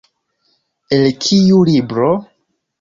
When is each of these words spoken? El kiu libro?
El 0.97 1.05
kiu 1.27 1.63
libro? 1.71 2.11